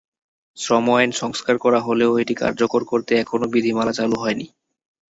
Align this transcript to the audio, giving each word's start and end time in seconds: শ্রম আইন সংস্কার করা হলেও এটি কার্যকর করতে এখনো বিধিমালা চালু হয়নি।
শ্রম 0.57 0.85
আইন 0.93 1.11
সংস্কার 1.21 1.55
করা 1.57 1.79
হলেও 1.87 2.11
এটি 2.21 2.33
কার্যকর 2.35 2.81
করতে 2.91 3.11
এখনো 3.15 3.45
বিধিমালা 3.53 3.93
চালু 3.93 4.15
হয়নি। 4.19 4.45